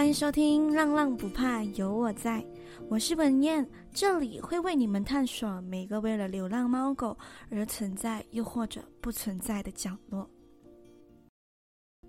[0.00, 2.40] 欢迎收听《浪浪不怕有我在》，
[2.88, 7.14] 我是文燕，这里会为你们探索每个为了流浪猫狗
[7.50, 10.26] 而存在又或者不存在的角落。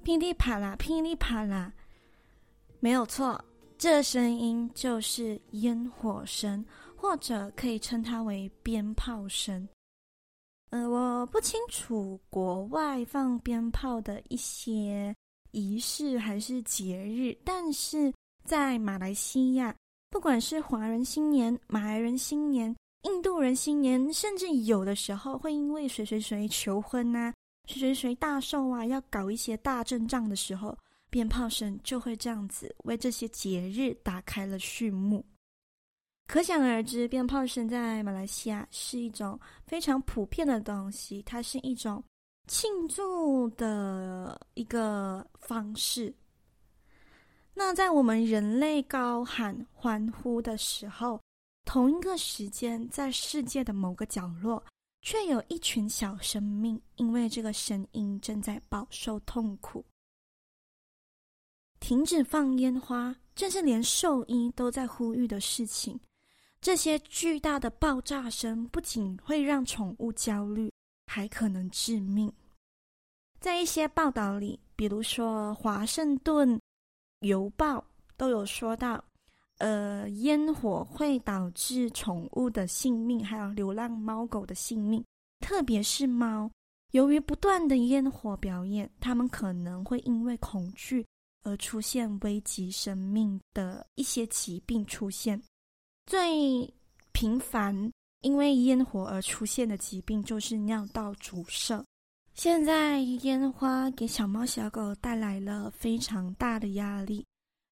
[0.04, 1.74] 噼里啪啦，噼里啪啦，
[2.80, 3.44] 没有错，
[3.78, 6.64] 这声音就是烟火声，
[6.96, 9.68] 或者可以称它为鞭炮声。
[10.70, 15.14] 呃，我不清楚国外放鞭炮的一些
[15.52, 18.12] 仪式还是节日，但是
[18.44, 19.76] 在马来西亚，
[20.10, 27.34] 不管是华人新年、马来人新年、印度人新年，甚至有的时候会因为谁谁谁求婚啊、
[27.68, 30.78] 谁谁谁大寿啊，要搞一些大阵仗的时候，
[31.10, 35.26] 鞭炮声就会这样子为这些节日打开了序幕。
[36.28, 42.02] 可想而知，鞭炮声在马来西亚是一种非常普遍的东西，它是一种
[42.48, 46.14] 庆祝的一个方式。
[47.54, 51.22] 那在我们人类高喊欢呼的时候，
[51.66, 54.64] 同一个时间，在世界的某个角落，
[55.02, 59.86] 却有一群小生命因为这个声音正在饱受痛苦。
[61.80, 66.00] 停止放烟花，这是连兽医都在呼吁的事情。
[66.62, 70.71] 这些巨大的爆炸声不仅会让宠物焦虑，
[71.14, 72.32] 还可能致命。
[73.42, 76.58] 在一些报道里，比如说《华盛顿
[77.20, 77.80] 邮报》
[78.16, 79.04] 都有说到，
[79.58, 85.04] 呃，烟火会导致宠物的性命，还有流浪猫狗的性命，
[85.42, 86.50] 特别是猫。
[86.92, 91.06] 由于不断的烟火表演，它们可能会因为恐惧
[91.44, 95.42] 而出现危及生命的一些疾病出现。
[96.06, 96.74] 最
[97.12, 101.84] 频繁因为烟火而出现的疾病就是尿道阻塞。
[102.34, 107.26] 现在烟花给小猫小狗带来了非常大的压力，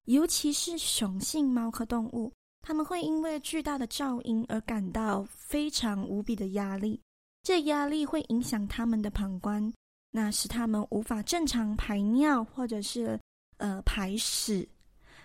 [0.04, 7.00] 尤其是雄性猫科动物，它们会因为巨大的噪音而感到非常无比的压力。
[7.42, 9.72] 这压力会影响它们的膀胱，
[10.10, 13.18] 那使它们无法正常排尿或者是
[13.56, 14.68] 呃排屎。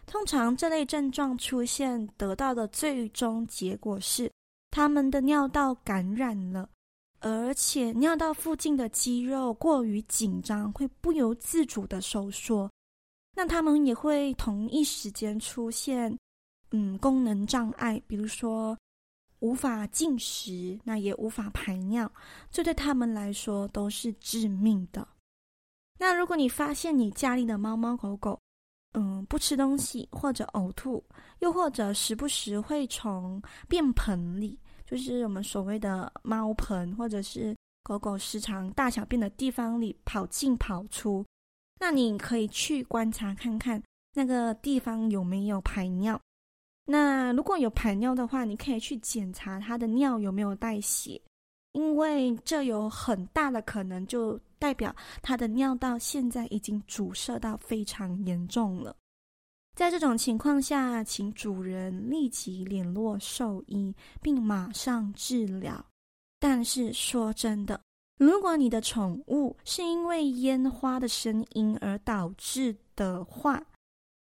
[0.05, 4.31] 通常这类症状出现，得到的最终结果是，
[4.75, 6.69] 他们的尿道感染了，
[7.21, 12.69] 而且尿道附近的肌肉过于紧张，会不由自主的收缩。
[13.33, 16.13] 那他们也会同一时间出现，
[16.71, 18.77] 嗯，功能障碍，比如说
[19.39, 22.11] 无法进食，那也无法排尿，
[22.51, 25.07] 这对他们来说都是致命的。
[25.97, 28.37] 那如果你发现你家里的猫猫狗狗，
[28.91, 31.01] 嗯，不吃东西或者呕吐，
[31.39, 41.25] 又或者时不时会从便盆里，就是我们所谓的猫盆，或者是狗狗时常大小便的地方里跑进跑出，
[41.79, 43.81] 那你可以去观察看看
[44.13, 46.19] 那个地方有没有排尿。
[46.85, 51.19] 那如果有排尿的话，你可以去检查它的尿有没有带血。
[51.71, 58.95] 因为这有很大的可能，就代表它的尿道现在已经阻塞到非常严重了。
[59.75, 65.85] 在这种情况下，请主人立即联络兽医，并马上治疗。
[66.39, 67.81] 但是说真的，
[68.17, 73.61] 如果你的宠物是因为烟花的声音而导致的话，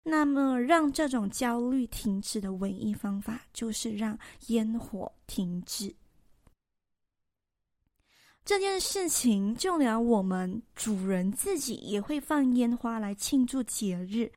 [0.01, 4.17] 那么让这种焦虑停止的唯一方法就是让
[4.47, 5.95] 烟火停止。
[8.43, 14.31] 这件事情，就连我们主人自己也会放烟花来庆祝节日，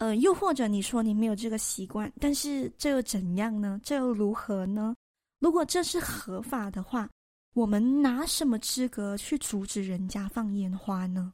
[0.00, 3.78] 呃，又或者你说你没有这个习惯，但是这又怎样呢？
[3.84, 4.96] 这又如何呢？
[5.38, 7.08] 如果这是合法的话，
[7.54, 11.32] 我们拿什么资格去阻止人家放烟花呢？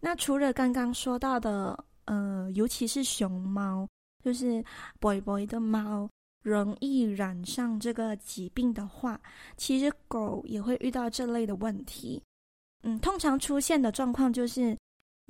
[0.00, 3.86] 那除了刚刚说到的，呃，尤其是熊猫，
[4.24, 4.64] 就是
[4.98, 6.08] boy boy 的猫。
[6.42, 9.20] 容易染上这个疾病的话，
[9.56, 12.20] 其实狗也会遇到这类的问题。
[12.82, 14.76] 嗯，通常出现的状况就是，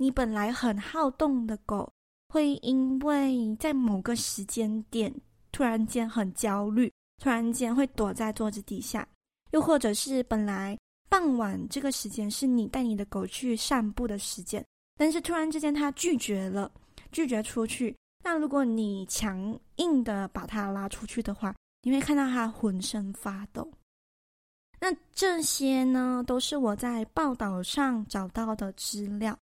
[0.03, 1.89] 你本来很好动的狗，
[2.27, 5.09] 会因为在某个时间点
[5.49, 6.91] 突然间很焦虑，
[7.23, 9.07] 突然间会躲在桌子底下，
[9.51, 10.77] 又或者是本来
[11.07, 14.61] 傍晚这个时间是你带你的狗去散步的时间，
[14.97, 16.69] 但是突然之间它拒绝了，
[17.09, 17.95] 拒绝出去。
[18.25, 23.71] 那如果你强硬的把它拉出去的话，你会看到它浑身发抖。
[24.81, 29.39] 那这些呢，都是我在报道上找到的资料。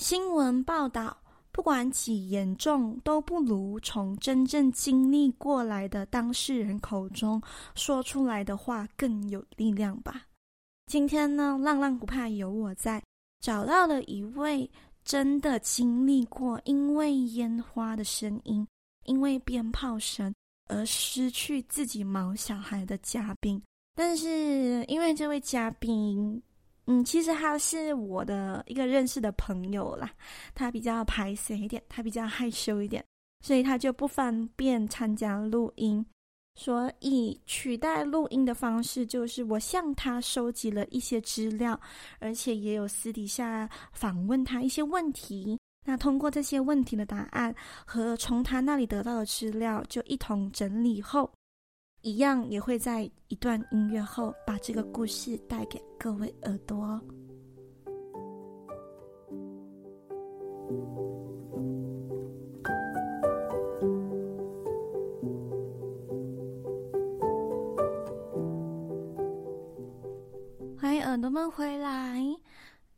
[0.00, 1.14] 新闻报道，
[1.52, 7.40] 不管几严重，都不如从真正经历过来的当事人口中
[7.74, 10.22] 说出来的话更有力量吧。
[10.86, 13.02] 今天呢，浪浪不怕有我在，
[13.40, 14.68] 找到了一位。
[15.02, 18.66] 真的经历过因为烟花的声音、
[19.06, 20.32] 因为鞭炮声
[20.68, 23.60] 而失去自己毛小孩的嘉宾。
[23.94, 26.40] 但是因为这位嘉宾，
[26.90, 30.10] 嗯，其实他是我的一个认识的朋友啦，
[30.56, 33.04] 他比较排斥一点，他比较害羞一点，
[33.46, 36.04] 所以他就不方便参加录音。
[36.56, 41.80] 所以取代录音的方式就是我向他收集了一些资料，
[42.18, 45.56] 而且也有私底下访问他一些问题。
[45.86, 47.54] 那通过这些问题的答案
[47.86, 51.30] 和从他那里得到的资料，就一同整理后，
[52.02, 56.98] 一样也会在一段音乐后把这个故事带给各位耳朵。
[70.78, 72.18] 欢迎耳朵们回来，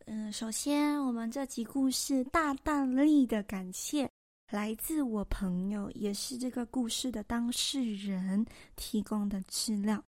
[0.06, 4.08] 嗯，首先我们这集故事大大力的感谢
[4.52, 8.44] 来自我朋友，也是这个故事的当事人
[8.76, 10.04] 提供的资料。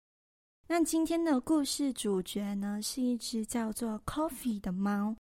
[0.69, 5.17] 那今天的故事主角呢，是一只叫做 Coffee 的猫。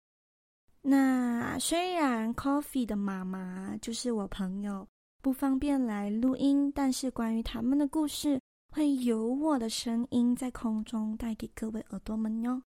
[0.80, 4.88] 那虽然 Coffee 的妈妈就是我朋友，
[5.20, 8.40] 不方便来录音，但是关于他们的故事，
[8.72, 12.62] 会由我的声音在空中带给各位耳朵们哟。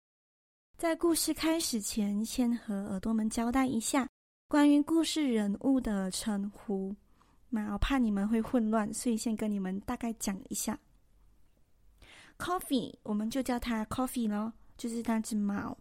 [0.80, 4.10] 在故事开始前，先和耳朵们交代一下
[4.50, 6.92] 关于故事人物的称呼。
[7.50, 10.76] 那我怕你们会混乱，所以先跟你们大概讲一下。
[12.40, 15.78] Coffee，我们就叫它 Coffee 咯，就是那只猫。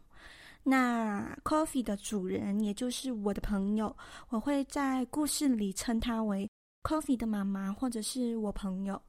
[0.62, 3.96] 那 Coffee 的主人，也就是我的朋友，
[4.28, 6.46] 我会在故事里称他为
[6.82, 9.00] Coffee 的妈妈，或者是我朋友。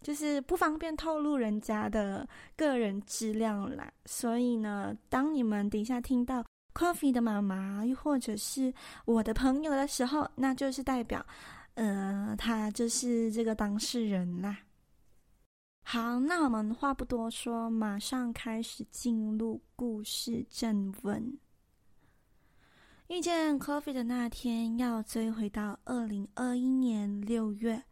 [0.00, 2.26] 就是不方便透露人家的
[2.56, 6.42] 个人资料啦，所以呢，当你们等一下听到
[6.78, 8.72] Coffee 的妈妈，又或者是
[9.04, 11.26] 我的朋友的时候，那就是代表，
[11.74, 14.56] 呃，他就是这个当事人啦。
[15.82, 21.36] 好，那我们话不多说，马上开始进入故事正文。
[23.08, 27.82] 遇见 Coffee 的那天，要追回到二零二一年六月。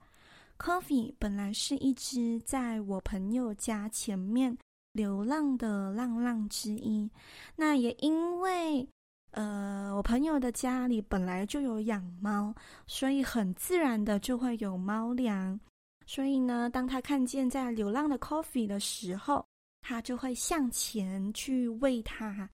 [0.58, 4.56] Coffee 本来是一只在我朋友家前面
[4.96, 7.08] 流浪的浪浪之一。
[7.54, 8.88] 那也因为，
[9.30, 12.54] 呃，我朋友的家里本来就有养猫，
[12.86, 15.60] 所以很自然的就会有猫粮。
[16.06, 19.44] 所以呢，当他看见在流浪的 Coffee 的时候，
[19.82, 22.48] 他就会向前去喂它。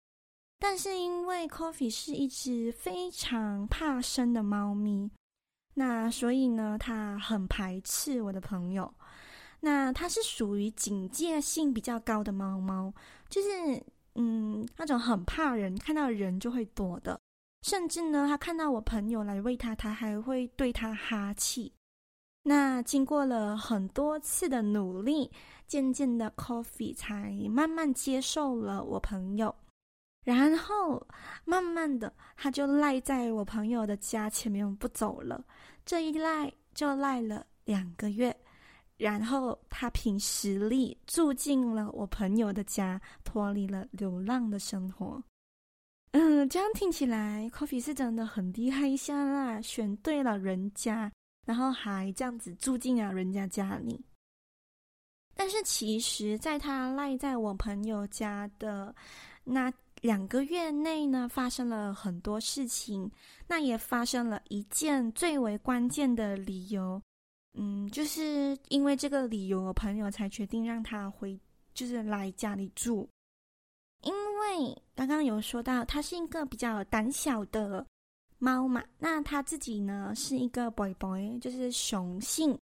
[0.59, 5.09] 但是因为 Coffee 是一只非常怕生的猫咪。
[5.73, 8.93] 那所以呢，他很排斥我的朋友。
[9.61, 12.93] 那它是属于警戒性比较高的猫猫，
[13.27, 13.83] 就是
[14.15, 17.19] 嗯，那种很怕人，看到人就会躲的。
[17.61, 21.73] 甚至呢，他看到我朋友来喂他，他还会对他哈气。
[22.43, 25.29] 那经过了很多次的努力，
[25.67, 29.53] 渐渐的，Coffee 才慢慢接受了我朋友。
[30.23, 31.05] 然后
[31.43, 35.43] 慢慢的，他就赖在我朋友的家前面不走了。
[35.85, 38.35] 这一赖就赖了两个月，
[38.99, 45.23] 然后他凭实力住进了我朋友的家，脱离了流浪的生活。
[46.11, 51.11] 嗯，这样听起来，Coffee 是真的很厉害一下啦，选对了人家，
[51.47, 53.99] 然后还这样子住进了人家家里。
[55.33, 58.93] 但是其实，在他赖在我朋友家的
[59.43, 59.73] 那。
[60.01, 63.11] 两个月内呢，发生了很多事情，
[63.45, 67.01] 那也发生了一件最为关键的理由，
[67.53, 71.39] 嗯，就是因为这个理由，我朋友才决定让他回，
[71.73, 73.07] 就是来家里住。
[74.03, 77.85] 因为刚刚有说到，他是一个比较胆小的
[78.37, 82.57] 猫嘛，那他自己呢是一个 boy boy，就是雄性，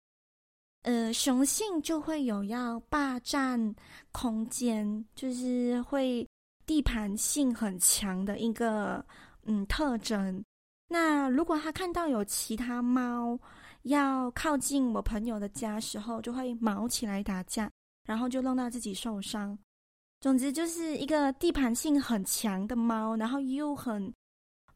[0.82, 3.74] 呃，雄性就会有要霸占
[4.12, 6.26] 空间，就是会。
[6.66, 9.04] 地盘性很强的一个
[9.42, 10.42] 嗯特征。
[10.88, 13.38] 那如果他看到有其他猫
[13.84, 17.70] 要靠近我朋友的家时候，就会毛起来打架，
[18.04, 19.58] 然后就弄到自己受伤。
[20.20, 24.12] 总之就是一个地盘性很强的猫，然后又很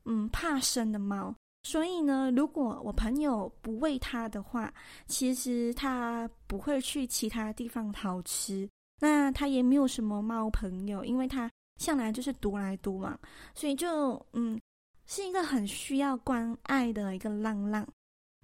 [0.04, 1.34] 嗯怕生的猫。
[1.62, 4.72] 所以呢，如果我朋友不喂它的话，
[5.06, 8.66] 其实它不会去其他地方讨吃。
[9.00, 11.50] 那它也没有什么猫朋友，因为它。
[11.78, 13.16] 向来就是独来独往，
[13.54, 14.60] 所以就嗯，
[15.06, 17.86] 是一个很需要关爱的一个浪浪。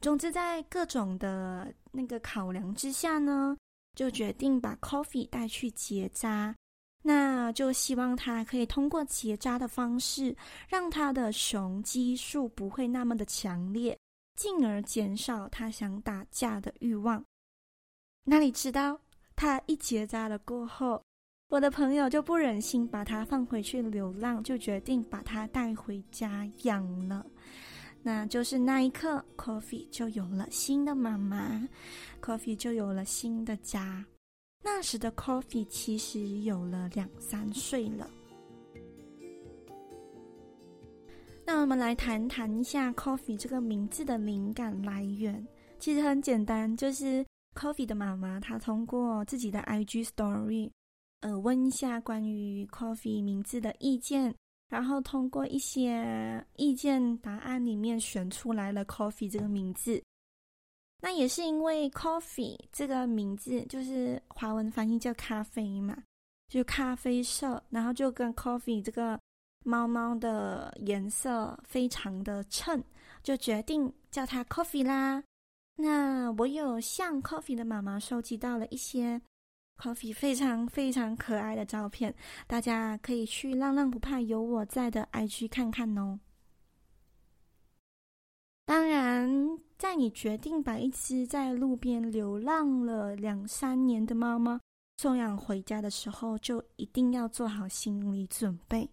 [0.05, 3.57] 总之，在各种的那个考量之下呢，
[3.97, 6.55] 就决定把 Coffee 带去结扎。
[7.01, 10.37] 那就希望他可以通过结扎的方式，
[10.69, 13.99] 让他的雄激素不会那么的强烈，
[14.37, 17.25] 进而减少他想打架的欲望。
[18.25, 19.01] 哪里知道
[19.35, 21.03] 他一结扎了过后，
[21.49, 27.25] 我的朋友就不忍心把他放回去流浪，就决定把他带回家养了。
[28.07, 31.67] 那就是那一刻，Coffee 就有了新的妈妈
[32.21, 34.05] ，Coffee 就有了新的家。
[34.63, 38.07] 那时的 Coffee 其实有了两三岁了。
[41.47, 45.47] 那我们来谈谈一下 Coffee 这个名字的灵感来源。
[45.79, 50.71] 其实很简单，就是 Coffee 的妈妈她通过自己的 IG Story，
[51.21, 54.35] 呃，问一下关于 Coffee 名字的意见，
[54.69, 60.03] 然后通过一些意见答案里面选出来了 Coffee 这个名字。
[61.01, 66.03] 那也是因为 “coffee” 这个名字，就是华文翻译叫咖啡嘛，
[66.49, 69.21] 就咖啡色，然后就跟 “coffee” 这个
[69.65, 72.83] 猫猫的颜色非常的衬，
[73.23, 75.23] 就决定叫它 “coffee” 啦。
[75.77, 79.21] 那我有向 coffee 的妈妈收集到了一些
[79.77, 82.15] coffee 非常非常可爱的照片，
[82.47, 86.21] 大家可以去浪浪不怕有我在的 IG 看看哦。
[88.65, 89.59] 当然。
[89.77, 94.59] 在你决定把一只在路边流浪了两三年的猫猫
[94.97, 98.89] 送养回家的时候，就一定要做好心理准备，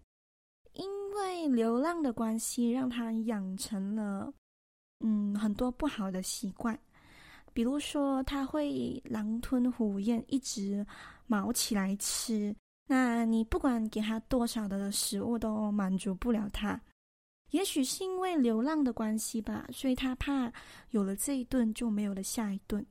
[0.74, 0.84] 因
[1.14, 4.34] 为流浪的关系，让它养成了
[5.00, 6.78] 嗯很多不好的习惯，
[7.52, 10.86] 比如说它会狼吞虎咽，一直
[11.26, 12.54] 毛起来吃，
[12.86, 16.80] 那你不管给它多少的食物，都满足不了它。
[17.50, 20.50] 也许是因为流浪的关系吧，所以他怕
[20.90, 22.84] 有了这一顿就没有了下一顿。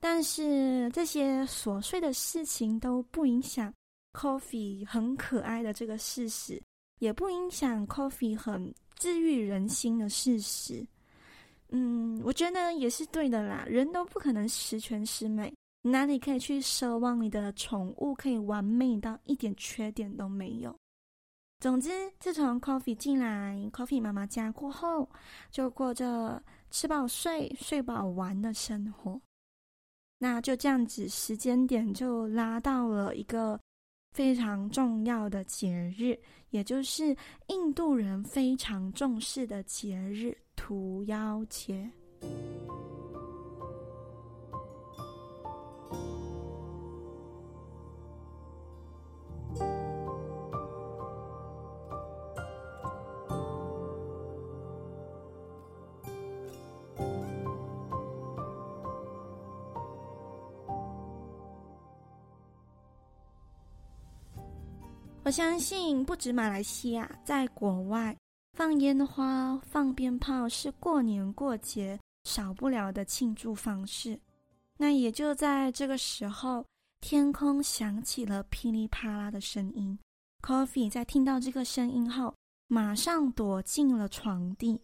[0.00, 3.72] 但是这些琐碎的事情都不影响
[4.12, 6.62] Coffee 很可爱的这个事实，
[6.98, 10.86] 也不影响 Coffee 很治愈人心的事实。
[11.76, 13.64] 嗯，我觉得也是对的啦。
[13.66, 15.52] 人都不可能十全十美，
[15.82, 20.72] 哪里可以去奢望你的宠物可以完美到一点缺点都没有？
[21.58, 21.90] 总之，
[22.20, 25.10] 自从 Coffee 进来 Coffee 妈妈家过后，
[25.50, 26.40] 就过着
[26.70, 29.20] 吃饱睡、睡饱玩的生活。
[30.18, 33.58] 那就这样子，时间点就拉到了一个
[34.14, 36.16] 非常重要的节日，
[36.50, 37.14] 也就是
[37.48, 41.90] 印度人非常重视的节日——屠妖节。
[65.24, 68.14] 我相信，不止马来西亚，在国外
[68.52, 74.20] 放烟花、放鞭炮是过年过节少不了的庆祝方式。
[74.76, 76.62] 那也就在这个时候，
[77.00, 79.98] 天空响起了噼里啪啦的声音。
[80.42, 82.34] Coffee 在听到这个声音后，
[82.68, 84.78] 马上躲进了床底。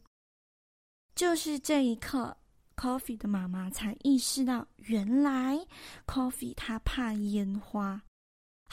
[1.15, 2.35] 就是这一刻
[2.77, 5.61] ，Coffee 的妈妈才意识到，原来
[6.07, 8.01] Coffee 他怕烟花。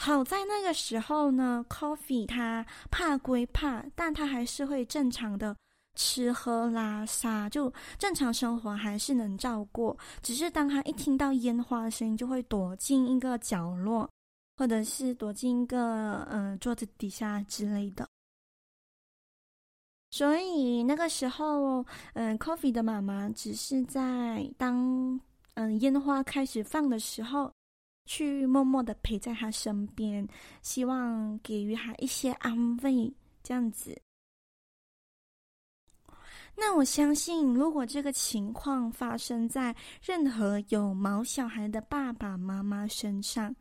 [0.00, 5.56] 好在那个时候呢，Coffee 他怕归怕，但他还是会正常的
[5.96, 9.98] 吃喝拉撒，就正常生活还是能照过。
[10.22, 14.08] 只是当他一听到烟花的声音，就会躲进一个角落，
[14.56, 18.08] 或者是躲进一个嗯、桌子底下之类的。
[20.12, 25.20] 所以那个时候，嗯、，Coffee 的妈妈只是在当
[25.54, 27.52] 嗯、烟花开始放的时候。
[28.08, 30.26] 去默默的陪在他身边，
[30.62, 33.12] 希望给予他一些安慰，
[33.42, 34.00] 这样子。
[36.56, 43.54] 那我相信，如果这个情况发生在任何有毛小孩的爸爸妈妈身上，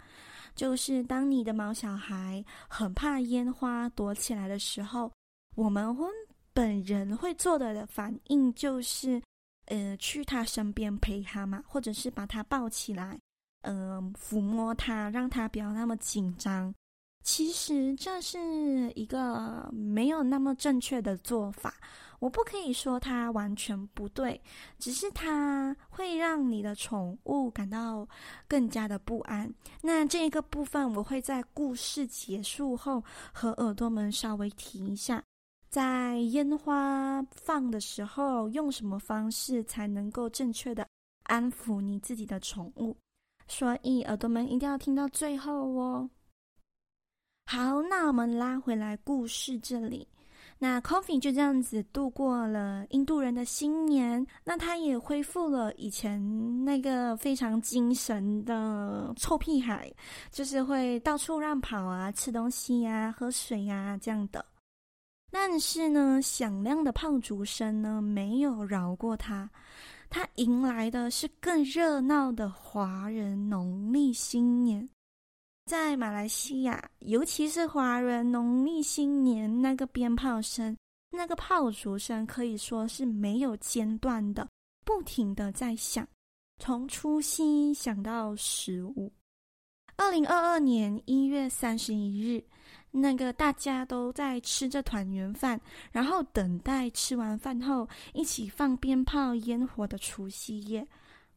[0.56, 5.12] 就是当你的毛小孩很怕烟花躲起来的时候，
[5.56, 5.96] 我们
[6.54, 9.22] 本人会做的反应就是，
[9.66, 13.20] 呃，去他身边陪他嘛，或者是把他抱起来。
[13.68, 16.74] 嗯、呃，抚摸它，让它不要那么紧张。
[17.24, 18.40] 其实这是
[18.96, 21.74] 一个没有那么正确的做法。
[22.20, 24.42] 我不可以说它完全不对，
[24.80, 28.08] 只是它会让你的宠物感到
[28.48, 29.54] 更加的不安。
[29.82, 35.22] 那这个部分我会在故事结束后和耳朵们稍微提一下，
[35.70, 40.88] 在烟花放的时候，用什么方式才能够正确的
[41.26, 42.98] 安抚你自己的宠物。
[43.48, 46.10] 所以耳朵们一定要听到最后哦。
[47.46, 50.08] 好，那我们拉回来故事这里。
[50.60, 59.94] 那 Coffee 就这样子度过了印度人的新年，那他也恢复了以前那个非常精神的臭屁孩，
[60.32, 64.44] 就是会到处乱跑啊，吃东西呀、啊，喝水呀、啊、这样的。
[65.30, 69.48] 但是呢，响亮的炮竹声呢，没有饶过他，
[70.10, 74.88] 他迎来的是更热闹的华人农历新年。
[75.66, 80.76] 在马来西亚，尤其是华人农历新年，那个鞭炮声、
[81.10, 84.48] 那个炮竹声，可以说是没有间断的，
[84.86, 86.08] 不停的在响，
[86.58, 89.12] 从除夕响到十五。
[89.98, 92.42] 二零二二年一月三十一日，
[93.00, 95.60] 那个大家都在吃着团圆饭，
[95.92, 100.88] 然后等待吃完饭后一起放鞭炮烟火的除夕夜。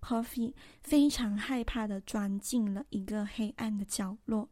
[0.00, 4.48] Coffee 非常害怕的钻进了一个黑暗的角落。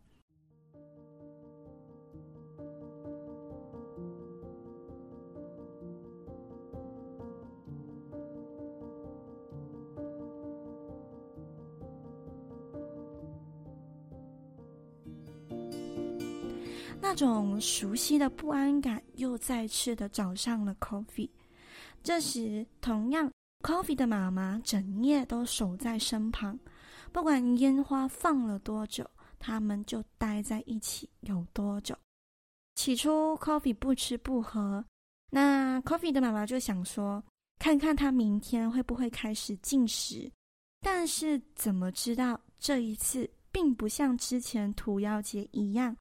[17.00, 21.30] 那种熟悉的不安感又再次的找上了 Coffee。
[22.02, 23.30] 这时，同样。
[23.60, 26.56] Coffee 的妈妈整夜都守在身旁，
[27.10, 29.04] 不管烟花放了多久，
[29.40, 31.92] 他们就待在一起有多久。
[32.76, 34.84] 起初，Coffee 不吃不喝，
[35.32, 37.20] 那 Coffee 的妈妈就想说，
[37.58, 40.30] 看看他明天会不会开始进食。
[40.80, 45.96] 但是怎么知道这一次并不像之前屠妖节一样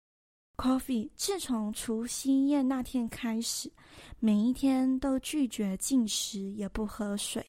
[0.57, 3.71] ，Coffee 自从除夕夜那天开始。
[4.19, 7.45] 每一天都拒绝进食，也不喝水，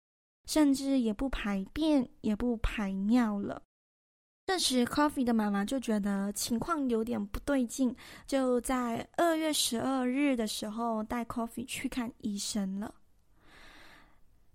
[0.47, 3.63] 甚至也不排便，也不排尿了。
[4.47, 7.95] 这时，Coffee 的妈妈就觉得情况有点不对劲，
[8.27, 12.95] 就在二月十二日的时候带 Coffee 去看医生了。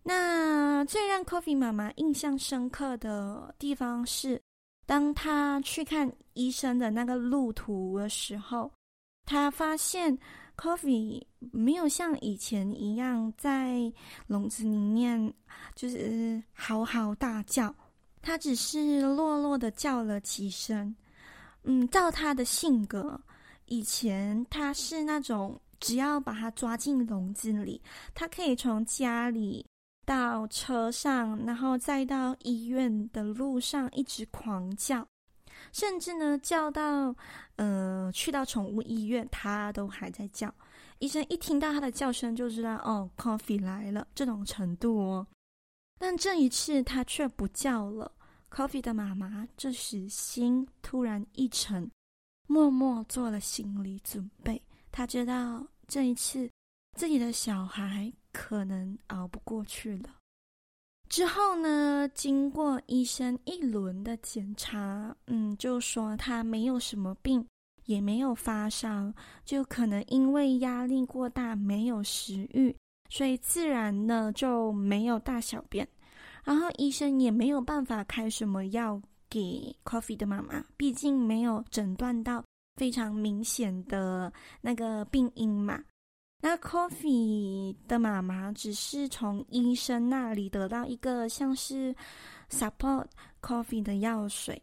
[0.01, 4.41] 那最让 Coffee 妈妈印象深刻的地方是，
[4.85, 8.71] 当他去看医生的那个路途的时候，
[9.25, 10.17] 他发现。
[10.55, 11.19] Coffee
[11.51, 13.91] 没有像以前一样在
[14.27, 15.33] 笼子里面
[15.73, 17.73] 就是嚎嚎大叫，
[18.21, 20.95] 他只是落落的叫了几声。
[21.63, 23.19] 嗯，照他的性格，
[23.65, 27.81] 以前他是那种只要把他抓进笼子里，
[28.13, 29.65] 他可以从家里
[30.05, 35.05] 到车上，然后再到医院的路上一直狂叫。
[35.71, 37.15] 甚至呢，叫到，
[37.55, 40.53] 呃，去到宠物医院，它都还在叫。
[40.99, 45.25] 医生一听到它的叫声，就知道哦，Coffee 来了，这种程度哦。
[45.99, 48.11] 但这一次，它却不叫了。
[48.51, 51.89] Coffee 的妈妈这时心突然一沉，
[52.47, 54.61] 默默做了心理准备。
[54.91, 56.49] 她知道这一次
[56.95, 60.09] 自己的小孩可能熬不过去了。
[61.07, 67.45] 之后呢，经过医生一轮的检查，嗯，就说他没有什么病，
[67.85, 69.13] 也没有发烧，
[69.45, 72.75] 就可能因为压力过大，没有食欲，
[73.09, 75.87] 所以自然呢就没有大小便。
[76.43, 82.43] 然后医生也没有办法开什么药给 Coffee 的妈妈，毕竟没有诊断到
[82.75, 85.83] 非常明显的那个病因嘛。
[86.45, 91.95] 那 Coffee 的妈妈只是从医生那里得到一个像是
[92.49, 93.05] support
[93.41, 94.61] Coffee 的药水，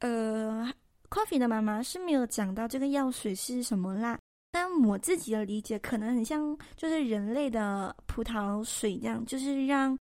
[0.00, 0.68] 呃
[1.08, 4.18] ，Coffee 的妈妈是没有讲到这个药水是什么啦，
[4.50, 9.96] 但我自己的理解可能很像就是人类的葡萄水这样，就是让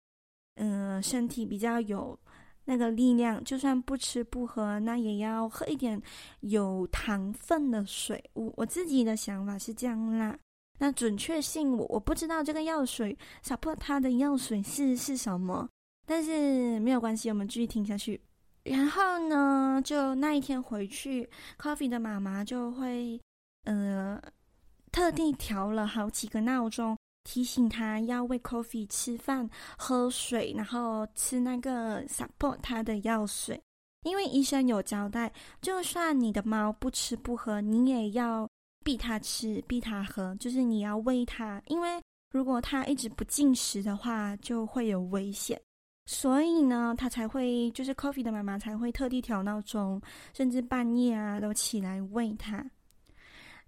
[0.55, 2.17] 嗯、呃、身体比较有
[2.65, 6.01] 那个力量，就算不吃不喝，那也要喝一点
[6.39, 8.27] 有糖分的水。
[8.33, 10.35] 我我自己的想法是这样啦。
[10.83, 13.15] 那准确性我我不知道这个药水
[13.45, 15.69] ，support 它的药水是是什么，
[16.07, 18.19] 但是没有关系，我们继续听下去。
[18.63, 23.21] 然后呢，就那一天回去，Coffee 的妈妈就会，
[23.65, 24.19] 呃，
[24.91, 33.61] 特地调了好几个闹钟，提醒他要喂 Coffee 吃饭、喝水，然后吃那个 support 它的药水，
[34.01, 38.49] 因为医生有交代，就算你的猫不吃不喝，你也要。
[38.83, 45.59] 逼他吃，逼他喝，就是你要喂他，因为如果他一直不进食的话，就会有危险。
[46.07, 50.01] 所以呢，他才会，就是 Coffee 的妈妈才会特地调闹钟，
[50.33, 52.65] 甚至半夜啊都起来喂他。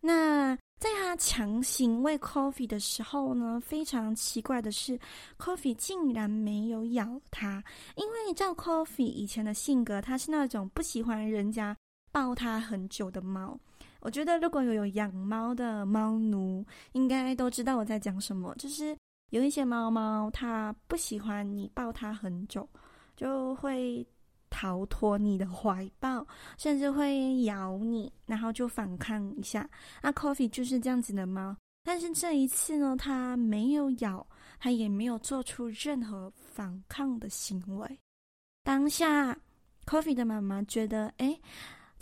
[0.01, 4.99] 那在他强行喂 Coffee 的时候呢，非常奇怪的是
[5.37, 7.63] ，Coffee 竟然没有咬他，
[7.95, 11.77] 因为照 Coffee 以前的性格，他是那种不喜欢人家
[12.11, 13.57] 抱他很久的猫。
[14.03, 18.53] 我觉得如果有有养猫的猫奴，应该都知道我在讲什么。
[18.55, 18.95] 就是
[19.29, 22.67] 有一些猫猫，它不喜欢你抱它很久，
[23.15, 24.05] 就会
[24.49, 29.67] 逃脱你的怀抱，甚至会咬你，然后就反抗一下。
[30.01, 34.27] 那 Coffee 就是这样子的猫，但是这一次呢，它没有咬，
[34.59, 37.99] 它也没有做出任何反抗的行为。
[38.65, 39.37] 当下
[39.85, 41.39] ，Coffee 的妈妈觉得，哎。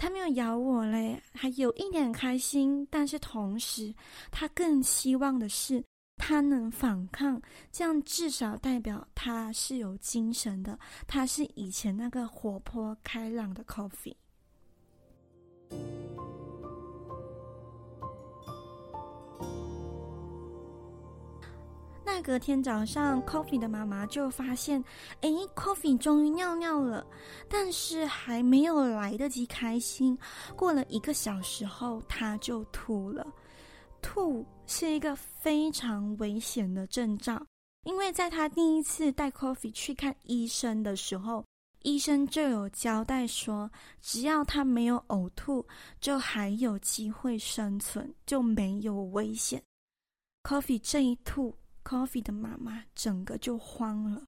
[0.01, 3.93] 他没有咬我嘞，还有一点开心，但是同时，
[4.31, 5.83] 他更希望的是
[6.17, 7.39] 他能反抗，
[7.71, 14.15] 这样至少代表他是有精神的，他是以前那个活泼开朗的 Coffee。
[22.13, 24.83] 那隔天早上，Coffee 的妈妈就发现，
[25.21, 27.07] 哎，Coffee 终于尿尿了，
[27.47, 30.17] 但是还没有来得及开心。
[30.53, 33.25] 过了一个小时后，他就吐了。
[34.01, 37.41] 吐是一个非常危险的征兆，
[37.85, 41.45] 因为在他第一次带 Coffee 去看医生的时候，
[41.83, 43.71] 医生就有交代说，
[44.01, 45.65] 只要他没有呕吐，
[46.01, 49.63] 就还有机会生存，就没有危险。
[50.43, 51.55] Coffee 这一吐。
[51.91, 54.23] Coffee 的妈妈整个就慌了，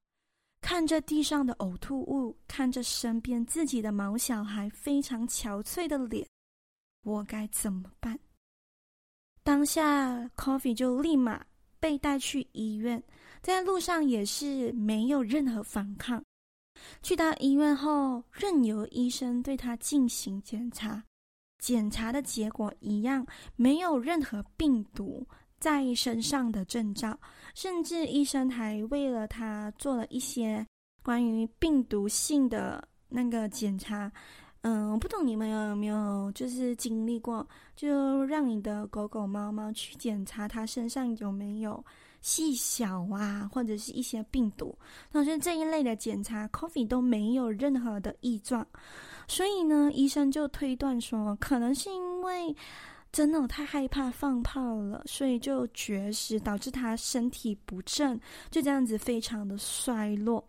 [0.60, 6.28] 看着地上的呕吐物，看着身边自己的毛小孩非常憔悴的脸，
[7.04, 8.18] 我该怎么办？
[9.42, 11.42] 当下，Coffee 就立马
[11.80, 13.02] 被带去医院，
[13.40, 16.22] 在路上也是没有任何反抗。
[17.02, 21.02] 去到医院后，任由医生对他进行检查，
[21.60, 25.26] 检查的结果一样，没有任何病毒。
[25.60, 27.18] 在身上的征兆，
[27.54, 30.66] 甚至医生还为了他做了一些
[31.02, 34.10] 关于病毒性的那个检查。
[34.62, 41.84] 嗯，我不懂你们有没有就是经历过，就让你的狗狗、猫猫去检查它身上有没有
[42.22, 44.76] 细小啊，或者是一些病毒。
[45.12, 48.66] 但是这一类的检查，Coffee 都没有任何的异状，
[49.28, 52.56] 所以呢，医生就推断说，可能是因为。
[53.14, 58.18] 真的太害怕放炮了，所以就绝食，导致他身体不正，
[58.50, 60.44] 就这样子非常的衰落。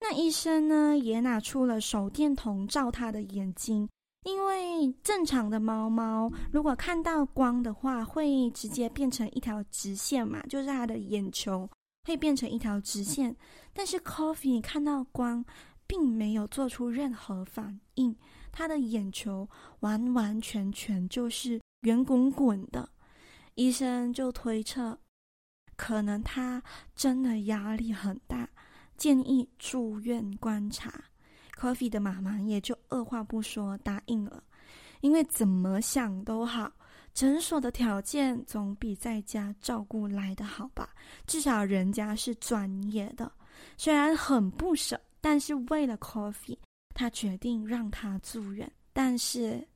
[0.00, 3.86] 那医生呢，也拿出了手电筒照他的眼睛，
[4.24, 11.68] 因为正常的猫猫如果看到光的话，会直接变成一条直线嘛，就是他的眼球
[12.08, 13.36] 会变成一条直线。
[13.74, 15.44] 但是 Coffee 看到光，
[15.86, 18.16] 并没有做出任何反应，
[18.50, 19.46] 他的眼球
[19.80, 21.60] 完完全全就是。
[21.82, 22.86] 圆滚滚的，
[23.54, 24.98] 医生就推测，
[25.76, 26.62] 可能他
[26.94, 28.46] 真的压力很大，
[28.98, 31.02] 建议住院观察。
[31.58, 34.44] Coffee 的妈妈也就二话不说答应了，
[35.00, 36.70] 因为怎么想都好，
[37.14, 40.90] 诊所的条件总比在家照顾来的好吧，
[41.26, 43.32] 至少人家是专业的。
[43.78, 46.58] 虽然很不舍，但是为了 Coffee，
[46.94, 49.66] 他决定让他住院，但是。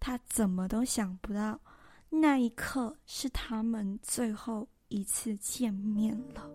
[0.00, 1.60] 他怎么都想不到，
[2.08, 6.50] 那一刻是他们最后一次见面了。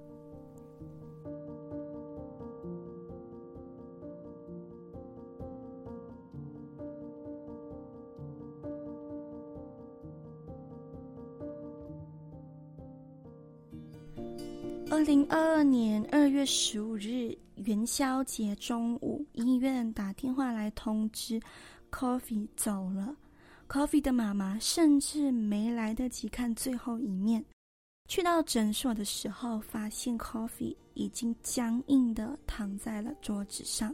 [14.90, 21.40] 二零二二年二月十五日元宵节中午，医院打电话来通知
[21.92, 23.16] ，Coffee 走了。
[23.76, 27.44] Coffee 的妈妈甚至没来得及看最后一面，
[28.08, 33.94] 去到诊所的时候，发现 Coffee 已经僵硬地躺在了桌子上。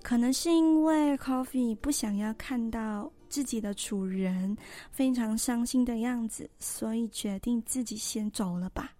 [0.00, 4.56] 可能是因为 Coffee 不想要看到自己的主人
[4.92, 8.92] 非常伤心的样子，所以决定自己先走了吧。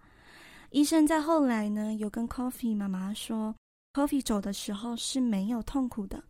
[0.72, 3.54] 医生在后来呢，有跟 Coffee 妈妈说
[3.92, 6.20] ，Coffee 走的时候是没有痛苦的。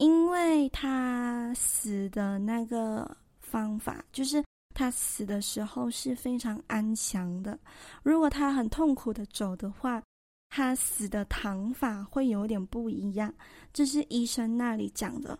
[0.00, 4.42] 因为他死的那个方法，就是
[4.74, 7.58] 他死的时候是非常安详的。
[8.02, 10.02] 如果他很痛苦的走的话，
[10.48, 13.32] 他死的躺法会有点不一样。
[13.74, 15.38] 这是医生那里讲的。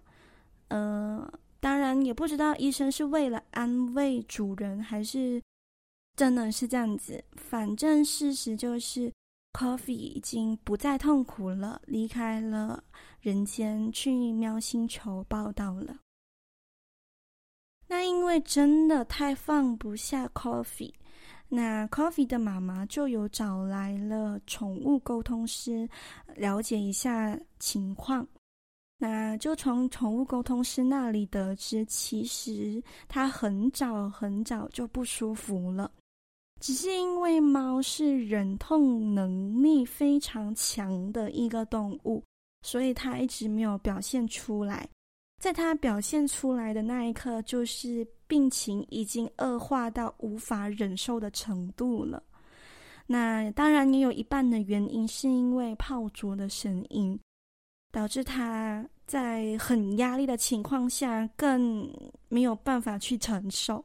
[0.68, 5.42] 呃，当然也不知道医生是为了安慰主人，还是
[6.16, 7.24] 真的是这样子。
[7.34, 9.10] 反正事实就是。
[9.52, 12.82] Coffee 已经不再痛苦了，离开了
[13.20, 15.96] 人间，去喵星球报道了。
[17.86, 20.92] 那因为真的太放不下 Coffee，
[21.48, 25.88] 那 Coffee 的妈妈就有找来了宠物沟通师，
[26.36, 28.26] 了解一下情况。
[28.96, 35.90] 那就从宠物沟通师那里得知，其实他很早很早就不舒服了，
[36.60, 42.22] 只是因为猫是忍痛能力非常强的一个动物，
[42.62, 44.88] 所以它一直没有表现出来。
[45.40, 52.22] 在它表现出来的那一刻，就是病情已经恶化到无法忍受的程度了。
[53.06, 57.18] 那当然也有一半的原因是因为泡啄的声音。
[57.92, 61.92] 导致他在很压力的情况下更
[62.28, 63.84] 没有办法去承受。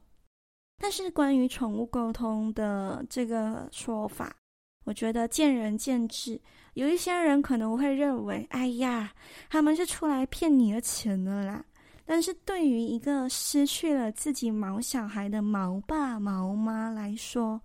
[0.77, 4.35] 但是关于宠物沟通的这个说法，
[4.83, 6.39] 我觉得见仁见智。
[6.73, 9.13] 有一些人可能会认为，哎呀，
[9.49, 11.65] 他们是出来骗你的钱的啦。
[12.05, 17.59] 但是对于一个失去了自己毛小孩的毛爸毛妈来说，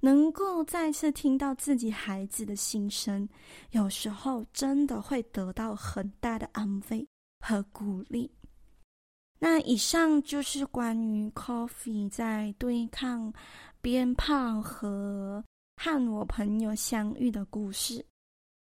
[0.00, 3.28] 能够再次听到自己孩子的心声，
[3.70, 7.06] 有时候真的会得到很大的安慰
[7.40, 8.37] 和鼓励。
[9.38, 13.32] 那以上就是关于 Coffee 在对抗
[13.80, 15.44] 鞭炮和
[15.76, 18.04] 和我朋友相遇的故事。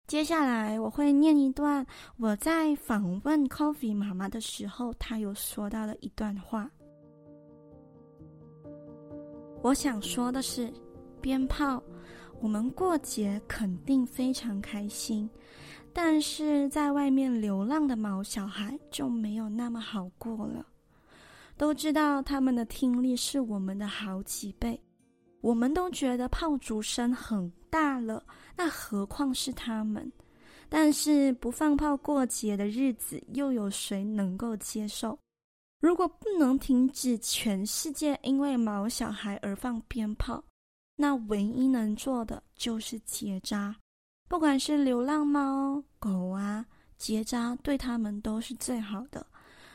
[0.07, 1.85] 接下来我会念一段
[2.17, 6.69] 我在访问 Coffee 妈妈的时候，她有说到的一段话。
[9.61, 10.73] 我想说的是。
[11.21, 11.81] 鞭炮，
[12.39, 15.27] 我们过节肯定非常开心，
[15.97, 20.67] 但是在外面流浪的毛小孩就没有那么好过了。
[21.55, 24.77] 都知道他们的听力是我们的好几倍，
[25.39, 28.21] 我们都觉得炮竹声很大了，
[28.57, 30.11] 那何况是他们？
[30.67, 35.17] 但是不放炮过节的日子，又有谁能够接受？
[35.79, 40.43] 如果不能停止全世界因为毛小孩而放鞭炮，
[40.97, 43.73] 那唯一能做的就是结扎，
[44.27, 46.65] 不管是流浪猫、狗啊，
[46.97, 49.25] 结扎对他们都是最好的。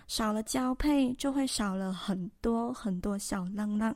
[0.06, 3.94] 少了交配，就会少了很多很多小浪浪，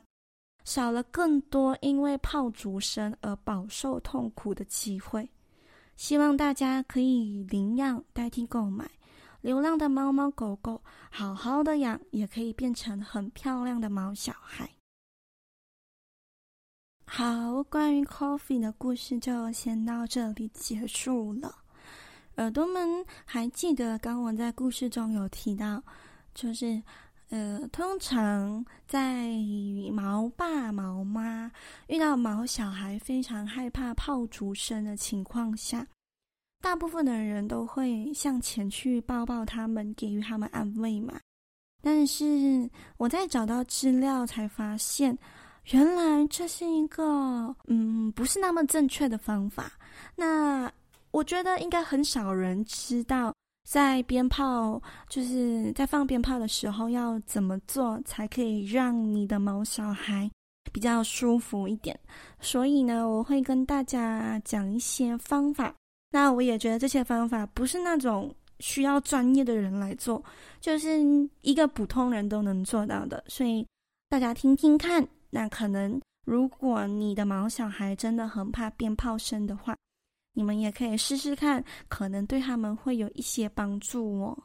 [0.63, 5.29] 少了更多因为炮竹声而饱受痛苦的机会。
[5.97, 8.89] 希望大家可以领养代替购买，
[9.41, 14.69] 流浪的猫猫狗狗好好的养，也可以变成很漂亮的毛小孩。
[17.07, 21.55] 好，关于 Coffee 的故事就先到这里结束了。
[22.37, 25.81] 耳朵们还记得刚我在故事中有提到，
[26.33, 26.81] 就是
[27.29, 29.29] 呃，通常在
[29.93, 31.49] 毛爸毛妈
[31.87, 35.87] 遇到毛小孩非常害怕炮竹声的情况下，
[36.59, 41.17] 大部分的人都会向前去抱抱他们，给予他们安慰嘛。
[41.81, 45.17] 但是我在找到资料才发现。
[45.71, 47.03] 原来这是一个
[47.67, 49.71] 嗯，不是那么正确的方法。
[50.15, 50.71] 那
[51.09, 53.33] 我觉得应该很少人知道，
[53.67, 60.29] 在鞭炮就是在放鞭炮的时候要怎么做才可以让你的毛小孩
[60.71, 61.99] 比较舒服一点。
[62.39, 65.73] 所以呢，我会跟大家讲一些方法。
[66.11, 70.23] 那我也觉得这些方法不是那种需要专业的人来做，
[70.61, 70.99] 就是
[71.41, 73.23] 一个普通人都能做到的。
[73.27, 73.65] 所以
[74.09, 75.05] 大家听听看。
[75.35, 79.75] 那可能，如果你的毛小孩真的很怕鞭炮声的话，
[80.31, 84.37] 你们也可以试试看，可能对他们会有一些帮助哦。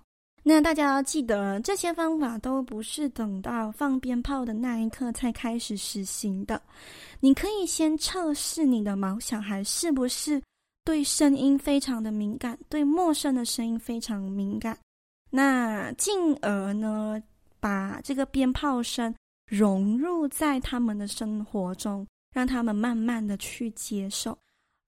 [0.43, 6.61] 那大家要记得，这些方法都不是等到放鞭炮的那一刻才开始实行的。
[7.21, 10.43] 你可以先测试你的毛小孩是不是
[10.85, 14.77] 对声音非常的敏感，对陌生的声音非常敏感。
[15.31, 17.23] 那进而呢，
[17.61, 19.15] 把这个鞭炮声。
[19.51, 24.39] 融入在他们的生活中，让他们慢慢的去接受。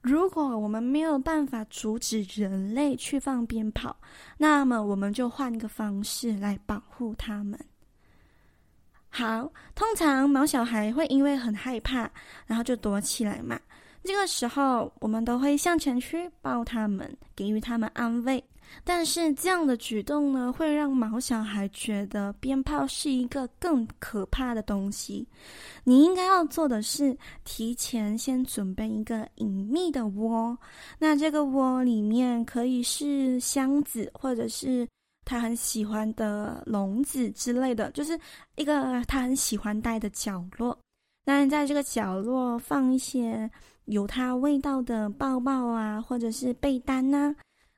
[0.00, 3.96] 如果我们没有办法阻止人类去放鞭炮，
[4.38, 7.58] 那么我们就换个方式来保护他们。
[9.08, 12.08] 好，通常毛小孩会因为很害怕，
[12.46, 13.60] 然后就躲起来嘛。
[14.04, 18.42] 这个时候，我们都会向前去抱他们，给予他们安慰。
[18.84, 25.26] 但是这样的举动呢，会让毛小孩觉得鞭炮是一个更可怕的东西。
[25.84, 30.56] 你应该要做的是，提前先准备一个隐秘的窝。
[30.98, 34.86] 那这个窝里面可以是箱子，或者是
[35.24, 38.18] 他很喜欢的笼子之类的，就是
[38.56, 40.78] 一个他很喜欢待的角落。
[41.24, 43.48] 那在这个角落放一些
[43.84, 47.32] 有他味道的抱抱啊，或者是被单呐、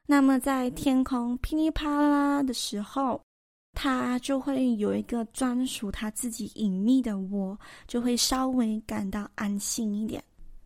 [0.07, 3.21] 那么，在天空噼里啪啦的时候，
[3.73, 10.23] 它就会有一个专属它自己隐秘的窝，就会稍微感到安心一点。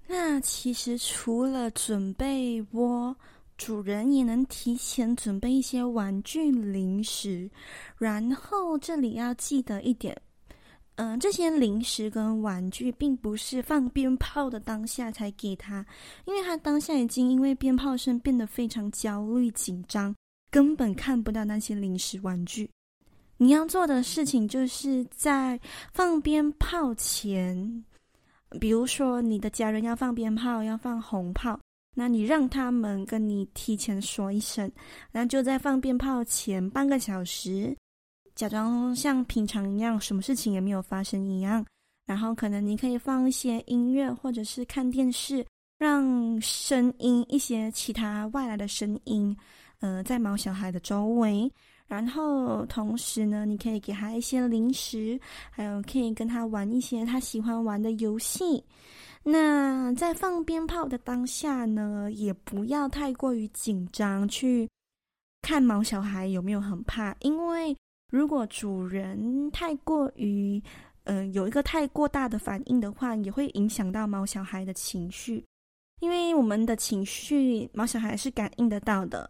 [0.08, 3.14] 那其实除了准备窝，
[3.56, 7.48] 主人也能提前准备一些玩具零食。
[7.96, 10.20] 然后这里要记得一点，
[10.98, 15.86] 嗯、这些零食跟玩具并不是放鞭炮的当下才给他，
[16.24, 20.12] 因为他当下已经因为鞭炮声变得非常焦虑紧张，
[20.50, 22.68] 根本看不到那些零食玩具。
[23.36, 25.60] 你要做的事情就是在
[25.92, 27.84] 放鞭炮前，
[28.58, 31.56] 比如说你的家人要放鞭炮，要放红炮，
[31.94, 34.68] 那你让他们跟你提前说一声，
[35.12, 37.72] 然后就在放鞭炮前半个小时，
[38.38, 41.66] 假装像平常一样，什么事情也没有发生一样。
[42.06, 45.44] 然后可能你可以放一些音乐，或者是看电视，
[45.76, 49.36] 让声音一些其他外来的声音，
[49.80, 51.50] 呃，在毛小孩的周围。
[51.88, 55.18] 然后同时呢，你可以给他一些零食，
[55.50, 58.62] 还有可以跟他玩一些他喜欢玩的游戏。
[59.24, 64.70] 那在放鞭炮的当下呢，也不要太过于紧张，去
[65.42, 67.12] 看毛小孩有没有很怕。
[67.18, 67.76] 因为
[68.10, 70.62] 如果主人太过于，
[71.04, 75.44] 呃，有一个太过大的反应的话，也会影响到毛小孩的情绪。
[76.00, 79.28] 因为我们的情绪，毛小孩是感应得到的。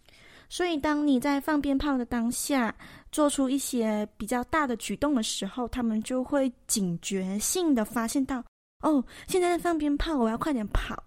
[0.51, 2.75] 所以，当你在放鞭炮的当下
[3.11, 8.43] 做出一些比较大的举动的时候，他们就会警觉性的发现到，
[8.83, 11.03] 哦，现在在放鞭炮，我要快点跑。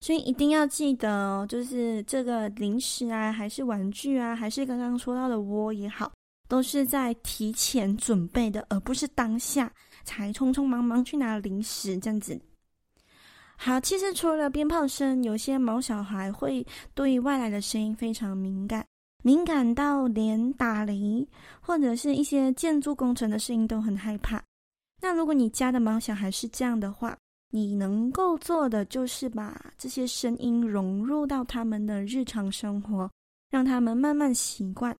[0.00, 6.12] 所以一定要记得哦，就是这个零食啊，还是玩具啊，还是刚刚说到的窝也好，
[6.52, 9.72] 都是在提前准备的，而不是当下
[10.04, 12.38] 才匆匆忙忙去拿零食这样子。
[13.56, 16.62] 好，其实除了鞭炮声，有些毛小孩会
[16.92, 18.84] 对外来的声音非常敏感，
[19.22, 21.26] 敏感到连打雷
[21.58, 24.44] 或者是一些建筑工程的声音都很害怕。
[25.00, 27.16] 那如果你家的毛小孩是这样的话，
[27.48, 33.10] 你能够做的就是把这些声音融入到他们的日常生活，
[33.48, 34.94] 让他们慢慢习惯。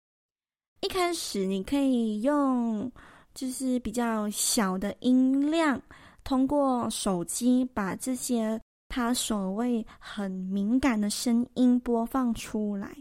[0.83, 2.90] 一开始你可以用
[3.35, 5.81] 就是比较小的音量。
[6.25, 12.97] 通过手机把这些他所谓很敏感的声音播放出来，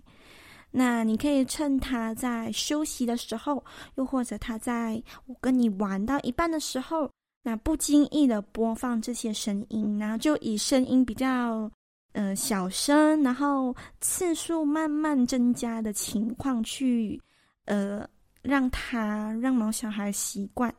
[0.70, 3.64] 那你可以趁他在休息的时候，
[3.96, 5.02] 又或者他在
[5.40, 7.10] 跟你玩到一半的时候，
[7.44, 11.70] 那不经意的播放这些声音，然后就以声音比较
[12.14, 17.22] 呃小声，然后次数慢慢增加的情况去
[17.66, 18.08] 呃
[18.42, 20.74] 让他让毛小孩习惯。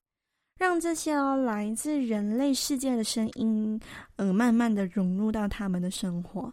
[0.59, 3.81] 让这些哦来自人类世界的声音，
[4.15, 6.53] 呃，慢慢的融入到他们的生活。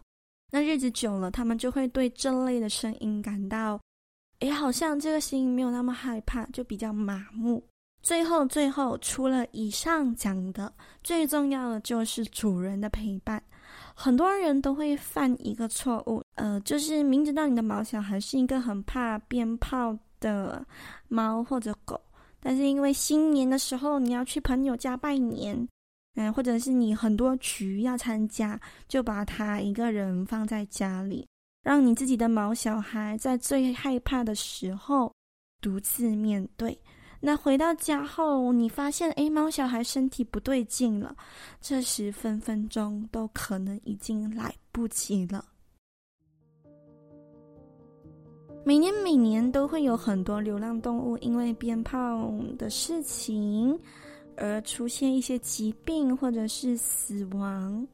[0.50, 3.80] 那日子久了，他们就会对这类的声音感到，
[4.40, 7.62] 诶，好像这个声音没有那么害怕，就比较麻木。
[8.02, 10.72] 最后，最后，除了以上讲的，
[11.04, 13.40] 最重要的就是主人的陪伴。
[13.94, 20.64] 很多人都会犯一个错误，呃，就是明知道你的毛小孩是一个很怕鞭炮的
[21.08, 22.00] 猫或者狗。
[22.38, 25.68] 但是因为新年的时候你要去朋友家拜年，
[26.14, 31.26] 嗯，或者是你很多局要参加，就把他一个人放在家里，
[31.62, 35.12] 让你自己的毛小孩在最害怕的时候
[35.60, 36.80] 独自面对。
[37.22, 41.14] 那回到家后，你发现诶，猫小孩身体不对劲了，
[41.60, 45.44] 这时分分钟都可能已经来不及了。
[48.70, 53.76] 每年每年都会有很多流浪动物因为鞭炮的事情
[54.36, 57.84] 而出现一些疾病或者是死亡。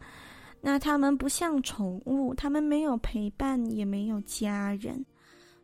[0.61, 5.03] 那他们不像宠物，他们没有陪伴，也没有家人，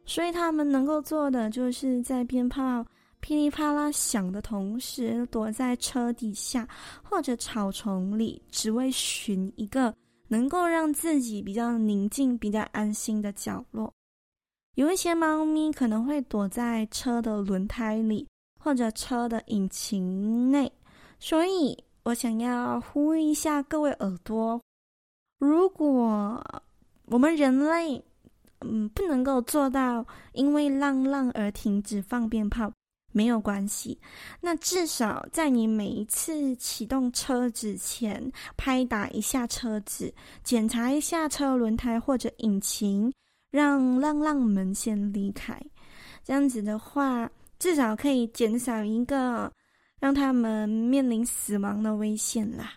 [0.07, 2.83] 所以他们能够做的就是在鞭炮
[3.21, 6.67] 噼里啪啦响的同时，躲在车底下
[7.03, 9.95] 或者草丛里，只为寻一个
[10.27, 13.93] 能够让自己比较宁静、比较安心的角落。
[14.75, 18.27] 有一些猫咪可能会躲在车的轮胎里
[18.59, 20.73] 或者车的引擎内，
[21.19, 24.59] 所以我想要呼吁一下各位耳朵：
[25.39, 26.43] 如果
[27.05, 28.03] 我们人类
[28.61, 32.73] 嗯不能够做到因为浪浪而停止放鞭炮，
[33.13, 34.01] 没有关系，
[34.41, 43.13] 那至少在你每一次启动车子前，拍打一下车子，检查一下车轮胎或者引擎。
[43.53, 45.61] 让浪浪们先离开，
[46.25, 49.53] 这样子的话，至少可以减少一个
[50.01, 52.73] 让他们面临死亡的危险啦。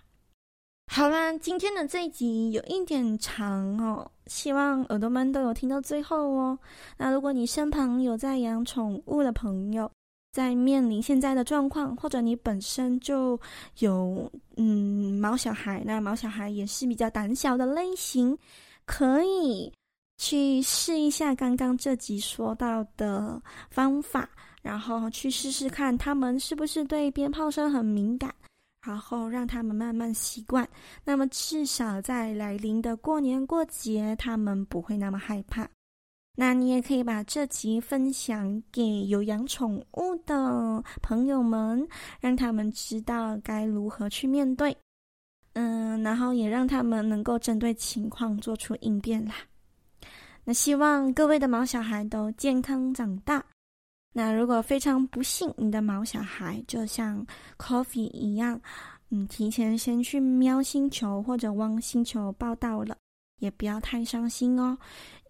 [0.91, 6.59] 好啦，今天的这一集有一点长哦，希望耳朵们都有听到最后哦。
[6.97, 9.89] 那如果你身旁有在养宠物的朋友，
[10.34, 13.39] 在面临现在的状况，或者你本身就
[13.80, 18.38] 有嗯毛小孩，那毛小孩也是比较胆小的类型，
[18.86, 19.71] 可以。
[20.18, 24.30] 去试一下刚刚这集说到的方法，
[24.61, 28.34] 然后去试试看他们是不是对鞭炮声很敏感，
[28.86, 30.68] 然后让他们慢慢习惯。
[31.03, 35.68] 那么至少在来临的过年过节，他们不会那么害怕。
[36.38, 41.88] 那你也可以把这集分享给有养宠物的朋友们，
[42.20, 44.76] 让他们知道该如何去面对。
[45.53, 49.36] 嗯，然后也让他们能够针对情况做出应变啦。
[50.45, 53.43] 那希望各位的毛小孩都健康长大。
[54.13, 57.25] 那如果非常不幸，你的毛小孩就像
[57.57, 58.61] Coffee 一样，
[59.09, 62.95] 嗯，提前先去喵星球或者汪星球报到了，
[63.39, 64.77] 也不要太伤心哦。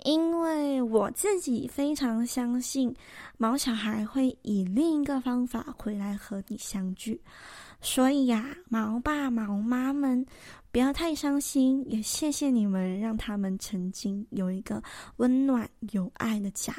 [0.03, 2.93] 因为我自己非常相信，
[3.38, 7.20] 毛小孩会以另一个方法回来和你相聚。
[7.82, 10.24] 所以呀，毛爸毛妈们
[10.76, 14.84] 不要太伤心，也谢谢你们，让他们曾经有一个
[15.15, 16.73] 温暖有爱的家。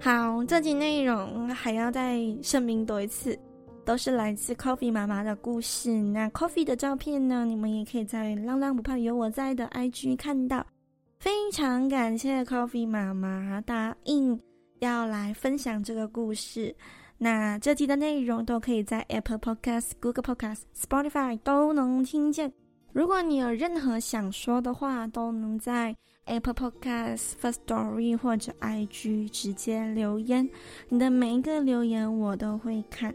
[0.00, 3.38] 好，这集内容还要再声明多一次，
[3.84, 5.92] 都是来自 Coffee 妈妈的故事。
[5.92, 10.66] 那 Coffee 的照片呢，你们也可以在“浪浪不怕有我在”的 IG 看到。
[11.20, 14.36] 非常感谢 Coffee 妈妈答应
[14.80, 16.74] 要来分享这个故事。
[17.22, 22.50] 那这集的内容都可以在 Apple Podcast、Google Podcast、Spotify 都能听见。
[22.94, 25.94] 如果你有任何想说的话，都能在
[26.24, 30.48] Apple Podcast、Firstory 或者 IG 直接留言。
[30.88, 33.14] 你的每一个留言我都会看。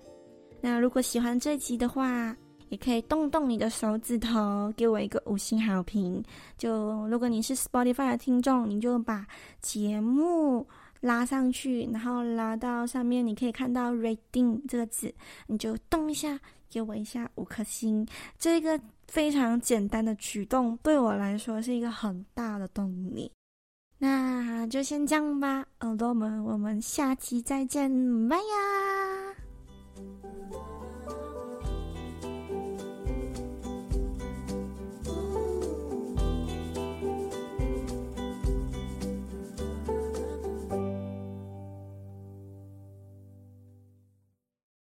[0.62, 2.38] 那如果喜欢这集的话，
[2.70, 6.24] 也可以动动你的手指头，给我一个五星好评。
[6.60, 9.26] 就如果你是 Spotify 的听众，你就把
[9.62, 10.68] 节目。
[11.06, 15.14] 拉上去，然后拉到上面，你可以看到 “reading” 这个字，
[15.45, 18.03] 你就动一下，给我一下五颗星。
[18.39, 23.32] 这个非常简单的举动，对我来说是一个很大的动力。
[23.99, 27.88] 那就先这样吧，耳朵们，我们下期再见，
[28.28, 28.43] 拜呀！